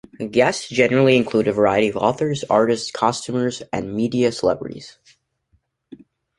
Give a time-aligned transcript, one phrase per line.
[0.31, 4.97] Guests generally include a variety of authors, artists, costumers and media celebrities.